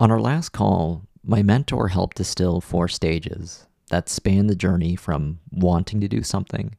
On 0.00 0.10
our 0.10 0.18
last 0.18 0.48
call, 0.48 1.02
my 1.22 1.42
mentor 1.42 1.88
helped 1.88 2.16
distill 2.16 2.62
four 2.62 2.88
stages 2.88 3.66
that 3.90 4.08
span 4.08 4.46
the 4.46 4.54
journey 4.54 4.96
from 4.96 5.40
wanting 5.52 6.00
to 6.00 6.08
do 6.08 6.22
something 6.22 6.74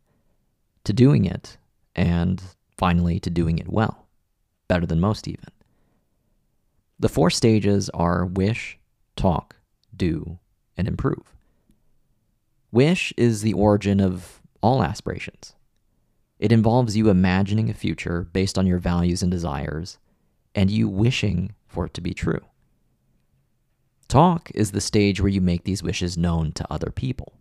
to 0.85 0.91
doing 0.91 1.25
it 1.25 1.57
and 1.95 2.41
finally 2.79 3.19
to 3.19 3.29
doing 3.29 3.59
it 3.59 3.69
well, 3.69 4.07
better 4.67 4.87
than 4.87 4.99
most 4.99 5.27
even. 5.27 5.49
The 6.99 7.09
four 7.09 7.29
stages 7.29 7.91
are 7.91 8.25
wish, 8.25 8.79
talk, 9.15 9.55
do, 9.95 10.39
and 10.75 10.87
improve. 10.87 11.35
Wish 12.71 13.13
is 13.17 13.43
the 13.43 13.53
origin 13.53 13.99
of 13.99 14.41
all 14.63 14.81
aspirations. 14.81 15.53
It 16.39 16.51
involves 16.51 16.97
you 16.97 17.09
imagining 17.09 17.69
a 17.69 17.75
future 17.75 18.27
based 18.33 18.57
on 18.57 18.65
your 18.65 18.79
values 18.79 19.21
and 19.21 19.31
desires 19.31 19.99
and 20.55 20.71
you 20.71 20.89
wishing 20.89 21.53
for 21.67 21.85
it 21.85 21.93
to 21.93 22.01
be 22.01 22.15
true. 22.15 22.41
Talk 24.11 24.51
is 24.53 24.71
the 24.71 24.81
stage 24.81 25.21
where 25.21 25.29
you 25.29 25.39
make 25.39 25.63
these 25.63 25.81
wishes 25.81 26.17
known 26.17 26.51
to 26.55 26.67
other 26.69 26.91
people. 26.91 27.31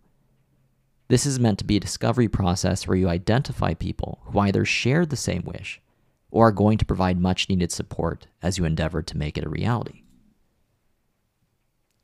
This 1.09 1.25
is 1.25 1.37
meant 1.37 1.59
to 1.59 1.65
be 1.65 1.75
a 1.75 1.81
discovery 1.81 2.29
process 2.29 2.87
where 2.87 2.95
you 2.95 3.09
identify 3.09 3.73
people 3.73 4.21
who 4.27 4.39
either 4.39 4.63
share 4.63 5.05
the 5.05 5.17
same 5.17 5.43
wish 5.43 5.81
or 6.29 6.47
are 6.47 6.53
going 6.53 6.77
to 6.77 6.85
provide 6.85 7.19
much 7.19 7.49
needed 7.49 7.73
support 7.73 8.27
as 8.41 8.57
you 8.57 8.63
endeavor 8.63 9.01
to 9.01 9.17
make 9.17 9.37
it 9.37 9.43
a 9.43 9.49
reality. 9.49 10.03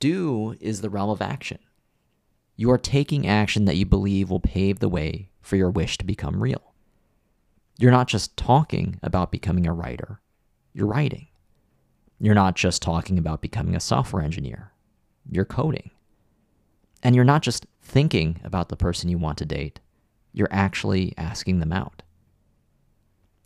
Do 0.02 0.58
is 0.59 0.81
the 0.81 0.89
realm 0.89 1.11
of 1.11 1.22
action. 1.22 1.59
You 2.58 2.70
are 2.72 2.77
taking 2.77 3.25
action 3.25 3.63
that 3.63 3.77
you 3.77 3.86
believe 3.86 4.30
will 4.30 4.41
pave 4.41 4.80
the 4.80 4.89
way 4.89 5.30
for 5.39 5.55
your 5.55 5.72
wish 5.72 5.97
to 5.99 6.05
become 6.05 6.44
real. 6.44 6.73
You're 7.80 7.91
not 7.91 8.09
just 8.09 8.36
talking 8.36 8.99
about 9.02 9.31
becoming 9.31 9.66
a 9.66 9.72
writer, 9.72 10.20
you're 10.73 10.88
writing. 10.88 11.27
You're 12.20 12.35
not 12.35 12.55
just 12.55 12.81
talking 12.81 13.17
about 13.17 13.41
becoming 13.41 13.76
a 13.76 13.80
software 13.80 14.23
engineer, 14.23 14.71
you're 15.30 15.45
coding. 15.45 15.91
And 17.03 17.16
you're 17.16 17.23
not 17.23 17.44
just 17.44 17.67
thinking 17.81 18.39
about 18.44 18.69
the 18.69 18.75
person 18.75 19.09
you 19.09 19.17
want 19.17 19.38
to 19.38 19.45
date, 19.45 19.80
you're 20.33 20.47
actually 20.52 21.14
asking 21.17 21.59
them 21.59 21.72
out. 21.72 22.02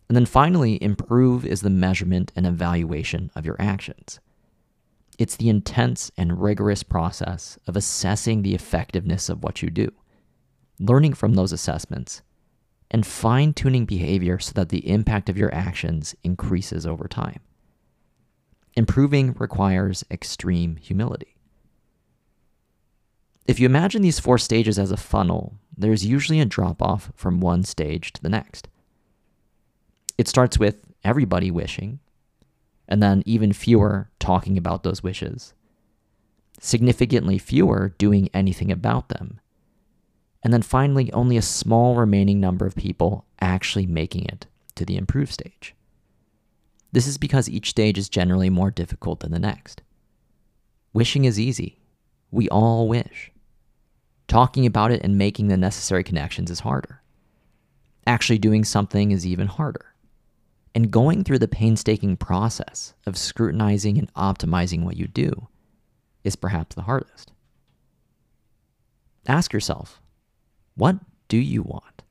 And 0.08 0.16
then 0.16 0.26
finally, 0.26 0.82
improve 0.82 1.44
is 1.46 1.60
the 1.60 1.70
measurement 1.70 2.32
and 2.36 2.46
evaluation 2.46 3.30
of 3.34 3.46
your 3.46 3.56
actions. 3.58 4.20
It's 5.18 5.36
the 5.36 5.48
intense 5.48 6.10
and 6.16 6.42
rigorous 6.42 6.82
process 6.82 7.58
of 7.66 7.76
assessing 7.76 8.42
the 8.42 8.54
effectiveness 8.54 9.28
of 9.28 9.42
what 9.42 9.62
you 9.62 9.70
do, 9.70 9.90
learning 10.78 11.14
from 11.14 11.34
those 11.34 11.52
assessments, 11.52 12.22
and 12.90 13.06
fine 13.06 13.52
tuning 13.52 13.84
behavior 13.84 14.38
so 14.38 14.52
that 14.52 14.70
the 14.70 14.88
impact 14.88 15.28
of 15.28 15.38
your 15.38 15.54
actions 15.54 16.14
increases 16.22 16.86
over 16.86 17.08
time. 17.08 17.40
Improving 18.74 19.34
requires 19.34 20.04
extreme 20.10 20.76
humility. 20.76 21.36
If 23.46 23.60
you 23.60 23.66
imagine 23.66 24.02
these 24.02 24.20
four 24.20 24.38
stages 24.38 24.78
as 24.78 24.90
a 24.90 24.96
funnel, 24.96 25.58
there's 25.76 26.06
usually 26.06 26.40
a 26.40 26.46
drop 26.46 26.80
off 26.80 27.12
from 27.14 27.40
one 27.40 27.64
stage 27.64 28.12
to 28.14 28.22
the 28.22 28.28
next. 28.28 28.68
It 30.16 30.28
starts 30.28 30.58
with 30.58 30.84
everybody 31.04 31.50
wishing, 31.50 31.98
and 32.88 33.02
then 33.02 33.22
even 33.26 33.52
fewer 33.52 34.10
talking 34.18 34.56
about 34.56 34.84
those 34.84 35.02
wishes, 35.02 35.54
significantly 36.60 37.38
fewer 37.38 37.94
doing 37.98 38.30
anything 38.32 38.70
about 38.70 39.08
them, 39.08 39.40
and 40.42 40.52
then 40.52 40.62
finally, 40.62 41.12
only 41.12 41.36
a 41.36 41.42
small 41.42 41.96
remaining 41.96 42.40
number 42.40 42.66
of 42.66 42.74
people 42.74 43.26
actually 43.40 43.86
making 43.86 44.24
it 44.24 44.46
to 44.74 44.84
the 44.84 44.96
improved 44.96 45.32
stage. 45.32 45.74
This 46.92 47.06
is 47.06 47.18
because 47.18 47.48
each 47.48 47.70
stage 47.70 47.98
is 47.98 48.08
generally 48.08 48.50
more 48.50 48.70
difficult 48.70 49.20
than 49.20 49.32
the 49.32 49.38
next. 49.38 49.82
Wishing 50.92 51.24
is 51.24 51.40
easy. 51.40 51.78
We 52.30 52.48
all 52.50 52.86
wish. 52.86 53.32
Talking 54.28 54.66
about 54.66 54.92
it 54.92 55.02
and 55.02 55.16
making 55.16 55.48
the 55.48 55.56
necessary 55.56 56.04
connections 56.04 56.50
is 56.50 56.60
harder. 56.60 57.02
Actually 58.06 58.38
doing 58.38 58.64
something 58.64 59.10
is 59.10 59.26
even 59.26 59.46
harder. 59.46 59.94
And 60.74 60.90
going 60.90 61.24
through 61.24 61.38
the 61.38 61.48
painstaking 61.48 62.16
process 62.16 62.94
of 63.06 63.18
scrutinizing 63.18 63.98
and 63.98 64.12
optimizing 64.14 64.84
what 64.84 64.96
you 64.96 65.06
do 65.06 65.48
is 66.24 66.36
perhaps 66.36 66.74
the 66.74 66.82
hardest. 66.82 67.32
Ask 69.26 69.52
yourself 69.52 70.00
what 70.74 70.96
do 71.28 71.36
you 71.36 71.62
want? 71.62 72.02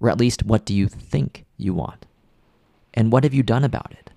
Or 0.00 0.08
at 0.08 0.18
least, 0.18 0.42
what 0.42 0.64
do 0.64 0.74
you 0.74 0.88
think 0.88 1.44
you 1.58 1.74
want? 1.74 2.06
And 2.94 3.12
what 3.12 3.24
have 3.24 3.34
you 3.34 3.42
done 3.42 3.64
about 3.64 3.92
it? 3.92 4.10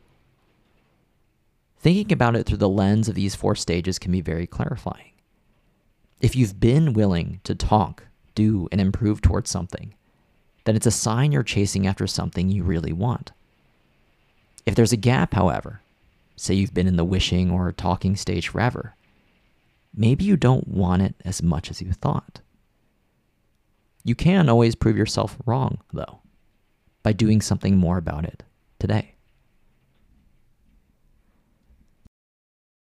Thinking 1.79 2.13
about 2.13 2.35
it 2.35 2.45
through 2.45 2.57
the 2.57 2.69
lens 2.69 3.09
of 3.09 3.15
these 3.15 3.35
four 3.35 3.55
stages 3.55 3.99
can 3.99 4.11
be 4.11 4.21
very 4.21 4.47
clarifying. 4.47 5.11
If 6.21 6.35
you've 6.35 6.59
been 6.59 6.93
willing 6.93 7.41
to 7.43 7.53
talk, 7.53 8.03
do, 8.35 8.69
and 8.71 8.79
improve 8.79 9.21
towards 9.21 9.49
something, 9.49 9.93
then 10.63 10.77
it's 10.77 10.87
a 10.87 10.91
sign 10.91 11.31
you're 11.33 11.43
chasing 11.43 11.85
after 11.85 12.07
something 12.07 12.49
you 12.49 12.63
really 12.63 12.93
want. 12.93 13.33
If 14.65 14.75
there's 14.75 14.93
a 14.93 14.97
gap, 14.97 15.33
however, 15.33 15.81
say 16.37 16.53
you've 16.53 16.73
been 16.73 16.87
in 16.87 16.95
the 16.95 17.03
wishing 17.03 17.51
or 17.51 17.71
talking 17.73 18.15
stage 18.15 18.47
forever, 18.47 18.95
maybe 19.93 20.23
you 20.23 20.37
don't 20.37 20.69
want 20.69 21.01
it 21.01 21.15
as 21.25 21.43
much 21.43 21.69
as 21.69 21.81
you 21.81 21.91
thought. 21.91 22.39
You 24.05 24.15
can 24.15 24.47
always 24.47 24.75
prove 24.75 24.95
yourself 24.95 25.37
wrong, 25.45 25.79
though, 25.91 26.19
by 27.03 27.11
doing 27.11 27.41
something 27.41 27.77
more 27.77 27.97
about 27.97 28.23
it 28.23 28.43
today. 28.83 29.13